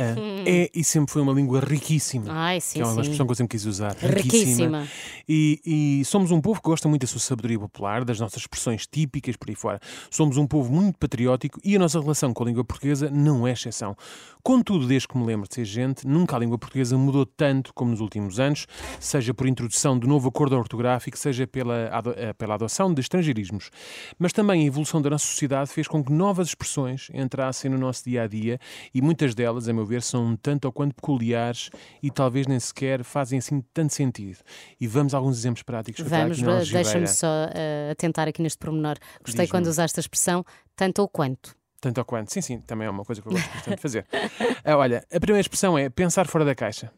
[0.00, 2.26] ah, é e sempre foi uma língua riquíssima.
[2.28, 3.00] Ai, sim, que é uma sim.
[3.02, 3.94] expressão que eu sempre quis usar.
[3.96, 4.86] Riquíssima.
[5.28, 8.86] E, e somos um povo que gosta muito da sua sabedoria popular, das nossas expressões
[8.86, 9.80] típicas por aí fora.
[10.10, 13.52] Somos um povo muito patriótico e a nossa relação com a língua portuguesa não é
[13.52, 13.96] exceção.
[14.42, 17.90] Contudo, desde que me lembro de ser gente, nunca a língua portuguesa mudou tanto como
[17.90, 18.66] nos últimos anos,
[18.98, 23.70] seja por introdução de novo acordo ortográfico, seja pela, eh, pela adoção de estrangeirismos.
[24.18, 28.04] Mas também a evolução da nossa sociedade fez com que novas expressões entrassem no nosso
[28.04, 28.58] dia a dia
[28.94, 31.70] e muitas delas, a meu ver, são um tanto ou quanto peculiares
[32.02, 34.38] e talvez nem sequer fazem assim tanto sentido.
[34.80, 36.02] E vamos a alguns exemplos práticos.
[36.06, 36.40] Vamos,
[36.70, 38.96] deixa-me só uh, atentar aqui neste pormenor.
[39.24, 41.54] Gostei quando usaste a expressão tanto ou quanto.
[41.80, 42.32] Tanto ou quanto.
[42.32, 44.06] Sim, sim, também é uma coisa que eu gosto bastante de fazer.
[44.62, 46.92] Ah, olha, a primeira expressão é pensar fora da caixa.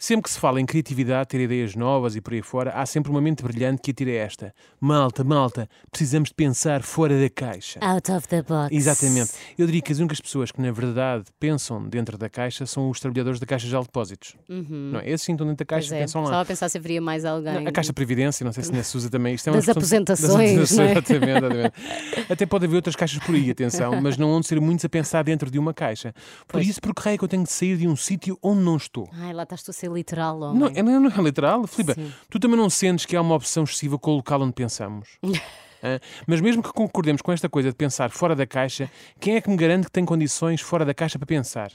[0.00, 3.10] Sempre que se fala em criatividade, ter ideias novas e por aí fora, há sempre
[3.10, 4.54] uma mente brilhante que atira esta.
[4.80, 7.80] Malta, malta, precisamos de pensar fora da caixa.
[7.82, 8.72] Out of the box.
[8.72, 9.32] Exatamente.
[9.58, 13.00] Eu diria que as únicas pessoas que, na verdade, pensam dentro da caixa são os
[13.00, 14.36] trabalhadores da Caixa de Depósitos.
[14.48, 15.10] Não é?
[15.10, 15.94] Esses sim estão dentro da caixa Uhum.
[15.94, 16.00] E é.
[16.02, 16.42] pensam Estava lá.
[16.42, 17.66] a pensar se haveria mais alguém.
[17.66, 19.34] A Caixa de Previdência, não sei se ainda se usa também.
[19.34, 20.90] Isto é uma Das aposentações, Das não é?
[20.92, 22.32] exatamente, exatamente.
[22.32, 25.24] Até pode haver outras caixas por aí, atenção, mas não vão ser muitos a pensar
[25.24, 26.12] dentro de uma caixa.
[26.46, 26.68] Por Pois.
[26.68, 28.76] isso, por que raio é que eu tenho de sair de um sítio onde não
[28.76, 29.08] estou?
[29.12, 30.60] Ai, lá estás tu a ser literal, homem.
[30.60, 31.94] Não, é- não, não é literal, Filipe.
[31.94, 32.12] Sim.
[32.30, 35.08] Tu também não sentes que há uma opção excessiva com o local onde pensamos?
[36.26, 39.48] Mas mesmo que concordemos com esta coisa de pensar fora da caixa, quem é que
[39.48, 41.70] me garante que tem condições fora da caixa para pensar?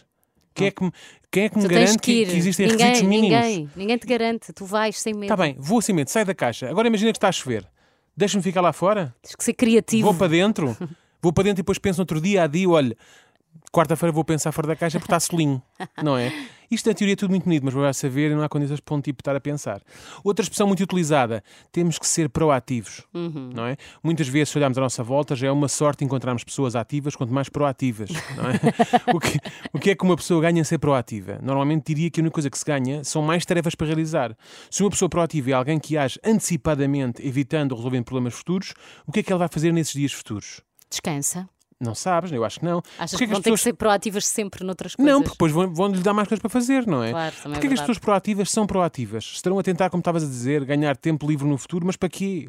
[0.54, 0.92] Quem é que me,
[1.32, 2.28] quem é que me garante que ir.
[2.28, 3.46] que, existem ninguém, requisitos mínimos?
[3.46, 4.54] Ninguém, ninguém te garante.
[4.54, 5.24] Tu vais sem medo.
[5.24, 6.70] Está bem, vou assim mesmo, sai da caixa.
[6.70, 7.68] Agora imagina que está a chover.
[8.16, 9.16] Deixa-me ficar lá fora?
[9.22, 10.10] Tens que ser criativo.
[10.10, 10.78] Vou para dentro?
[11.24, 12.98] Vou para dentro e depois penso no outro dia a dia, olha,
[13.72, 15.62] quarta-feira vou pensar fora da caixa porque está solinho,
[16.02, 16.32] não é?
[16.70, 18.96] Isto na teoria é tudo muito bonito, mas vai saber e não há condições para
[18.96, 19.82] um tipo estar a pensar.
[20.24, 23.78] Outra expressão muito utilizada, temos que ser proativos, não é?
[24.04, 27.32] Muitas vezes, se olharmos à nossa volta, já é uma sorte encontrarmos pessoas ativas quanto
[27.32, 28.60] mais proativas, não é?
[29.14, 29.40] o, que,
[29.72, 31.38] o que é que uma pessoa ganha em ser proativa?
[31.44, 34.36] Normalmente diria que a única coisa que se ganha são mais tarefas para realizar.
[34.72, 38.74] Se uma pessoa proativa é alguém que age antecipadamente, evitando ou resolvendo problemas futuros,
[39.06, 40.62] o que é que ela vai fazer nesses dias futuros?
[40.90, 41.48] Descansa.
[41.84, 42.82] Não sabes, eu acho que não.
[42.98, 45.14] Achas Porquê que vão as ter que ser proativas sempre noutras coisas?
[45.14, 47.12] Não, porque depois vão- vão-lhe dar mais coisas para fazer, não é?
[47.12, 49.24] Claro, também é Porquê que as pessoas proativas são proativas?
[49.36, 52.48] Estarão a tentar, como estavas a dizer, ganhar tempo livre no futuro, mas para quê?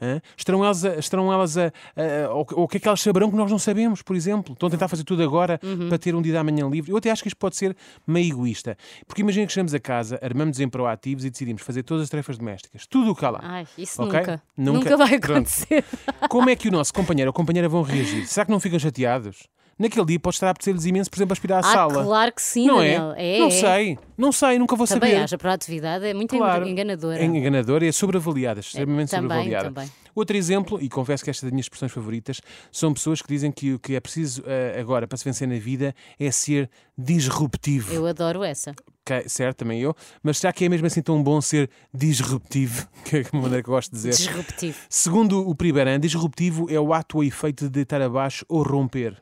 [0.00, 0.20] Hã?
[0.36, 3.30] Estarão elas, a, estarão elas a, a- ou, ou o que é que elas saberão
[3.30, 4.52] que nós não sabemos, por exemplo?
[4.52, 5.88] Estão a tentar fazer tudo agora Uhum.
[5.88, 6.90] para ter um dia da manhã livre.
[6.92, 7.76] Eu até acho que isto pode ser
[8.06, 8.76] meio egoísta.
[9.06, 12.38] Porque imagina que chegamos a casa, armamos em proativos e decidimos fazer todas as tarefas
[12.38, 12.86] domésticas.
[12.86, 13.40] Tudo o que há lá.
[13.42, 14.18] Ai, isso Ok?
[14.20, 14.42] nunca.
[14.56, 14.78] Nunca.
[14.78, 15.32] Nunca vai Pronto.
[15.38, 15.84] acontecer.
[16.28, 18.26] Como é que o nosso companheiro ou companheira vão reagir?
[18.26, 19.48] Será que não ficam chateados?
[19.78, 22.04] Naquele dia pode estar a apetecer-lhes imenso, por exemplo, a aspirar a Ah, sala.
[22.04, 22.94] claro que sim, Não é?
[23.16, 23.50] É, não é.
[23.50, 25.22] sei, não sei, nunca vou Também saber.
[25.22, 26.66] haja proatividade, é muito Claro.
[26.66, 27.18] enganadora.
[27.20, 29.70] É enganadora e é sobreavaliada, extremamente também, sobreavaliada.
[29.72, 29.90] também.
[30.14, 32.40] Outro exemplo, e confesso que esta é das minhas expressões favoritas,
[32.72, 35.58] são pessoas que dizem que o que é preciso eh, agora para se vencer na
[35.60, 37.92] vida é ser disruptivo.
[37.94, 38.72] Eu adoro essa.
[39.08, 39.94] Ok, certo, também eu.
[40.22, 42.88] Mas será que é mesmo assim tão bom ser disruptivo?
[43.04, 44.10] Que é uma maneira que eu gosto de dizer.
[44.10, 44.76] Disruptivo.
[44.90, 49.16] Segundo o Priberan, disruptivo é o ato ou efeito de deitar abaixo ou romper.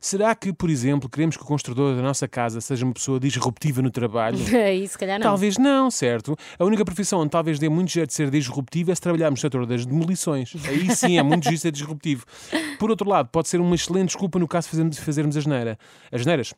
[0.00, 3.80] Será que, por exemplo, queremos que o construtor da nossa casa seja uma pessoa disruptiva
[3.80, 4.38] no trabalho?
[4.54, 5.24] Aí, se calhar não.
[5.24, 6.36] Talvez não, certo?
[6.58, 9.42] A única profissão onde talvez dê muito jeito de ser disruptivo é se trabalharmos no
[9.42, 10.52] setor das demolições.
[10.66, 12.24] Aí sim é muito justo ser disruptivo.
[12.78, 15.76] Por outro lado, pode ser uma excelente desculpa no caso de fazermos, as neiras.
[16.12, 16.54] As neiras.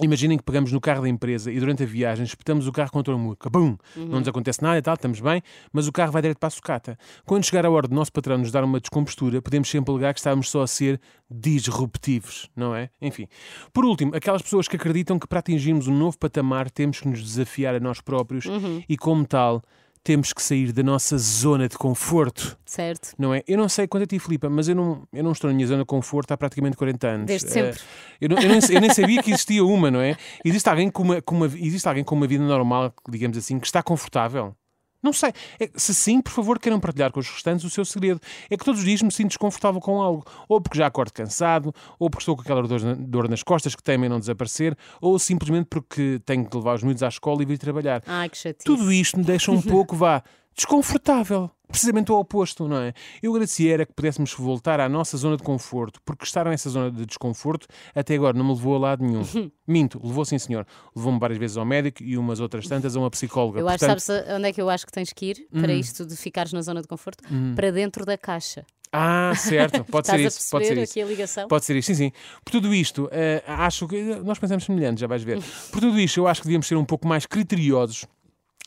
[0.00, 3.14] Imaginem que pegamos no carro da empresa e durante a viagem espetamos o carro contra
[3.14, 3.36] o muro.
[3.36, 3.76] Cabum!
[3.96, 5.42] Não nos acontece nada e tal, estamos bem,
[5.72, 6.98] mas o carro vai direto para a sucata.
[7.26, 10.20] Quando chegar a hora do nosso patrão nos dar uma descompostura, podemos sempre alegar que
[10.20, 12.90] estávamos só a ser disruptivos, não é?
[13.02, 13.26] Enfim.
[13.72, 17.20] Por último, aquelas pessoas que acreditam que para atingirmos um novo patamar temos que nos
[17.20, 18.44] desafiar a nós próprios
[18.88, 19.64] e, como tal,
[20.08, 22.56] temos que sair da nossa zona de conforto.
[22.64, 23.12] Certo.
[23.18, 23.42] Não é?
[23.46, 25.66] Eu não sei quanto a ti, Filipa, mas eu não, eu não estou na minha
[25.66, 27.26] zona de conforto há praticamente 40 anos.
[27.26, 27.80] Desde Eh, sempre.
[28.18, 30.16] eu, não- eu nem, eu nem sabia que existia uma, não é?
[30.42, 33.66] Existe alguém, com uma, com uma, existe alguém com uma vida normal, digamos assim, que
[33.66, 34.54] está confortável?
[35.02, 35.32] Não sei.
[35.60, 38.20] É- se sim, por favor, queiram partilhar com os restantes o seu segredo.
[38.50, 40.24] É que todos os dias me sinto desconfortável com algo.
[40.48, 43.82] Ou porque já acordo cansado, ou porque estou com aquela dor, dor nas costas que
[43.82, 47.58] temem não desaparecer, ou simplesmente porque tenho que levar os miúdos à escola e vir
[47.58, 48.02] trabalhar.
[48.06, 48.64] Ai, que chatice.
[48.64, 50.22] Tudo isto me deixa um pouco, vá,
[50.56, 51.50] desconfortável.
[51.68, 52.92] Precisamente o oposto, não é?
[53.22, 56.90] Eu agradecia era que pudéssemos voltar à nossa zona de conforto, porque estar nessa zona
[56.90, 59.22] de desconforto até agora não me levou a lado nenhum.
[59.66, 60.66] Minto, levou sim, senhor.
[60.96, 63.60] Levou-me várias vezes ao médico e umas outras tantas a uma psicóloga.
[63.60, 64.00] Eu acho, Portanto, Hum.
[64.00, 66.62] sabes onde é que eu acho que tens que ir para isto de ficares na
[66.62, 67.22] zona de conforto?
[67.54, 68.64] Para dentro da caixa.
[68.90, 70.50] Ah, certo, pode ser isso.
[70.50, 70.92] Pode ser isso.
[70.92, 71.46] aqui a ligação?
[71.48, 72.12] Pode ser isto, sim, sim.
[72.42, 74.00] Por tudo isto, eh, acho que.
[74.24, 75.38] Nós pensamos semelhante, já vais ver.
[75.70, 78.06] Por tudo isto, eu acho que devíamos ser um pouco mais criteriosos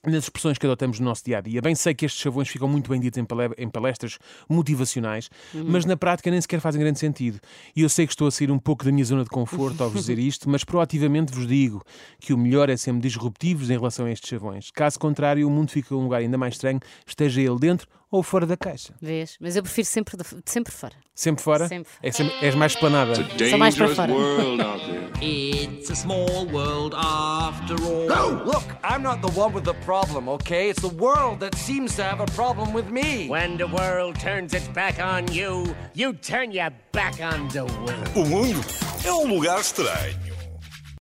[0.06, 1.62] nas expressões que adotamos no nosso dia a dia.
[1.62, 4.18] Bem sei que estes chavões ficam muito bem ditos em pale- em palestras
[4.50, 7.39] motivacionais, mas na prática nem sequer fazem grande sentido.
[7.75, 9.89] E eu sei que estou a sair um pouco da minha zona de conforto ao
[9.89, 11.83] vos dizer isto, mas proativamente vos digo
[12.19, 14.71] que o melhor é sermos disruptivos em relação a estes chavões.
[14.71, 18.46] Caso contrário, o mundo fica um lugar ainda mais estranho, esteja ele dentro ou fora
[18.46, 18.94] da caixa.
[19.02, 19.38] Vês?
[19.40, 20.94] Mas eu prefiro sempre, de- sempre fora.
[21.16, 21.68] Sempre fora?
[21.68, 22.08] Sempre fora.
[22.08, 23.16] É sempre- és mais esplanada.
[23.50, 25.12] Só mais para Dangerous fora.
[25.24, 28.08] It's a small world after all.
[28.08, 30.69] No, look, I'm not the one with the problem, okay?
[30.69, 33.28] It's the world that seems to have a problem with me.
[33.30, 38.10] When the world turns its back on you, you turn your back on the world.
[38.16, 38.60] O mundo
[39.06, 40.31] é um lugar estranho.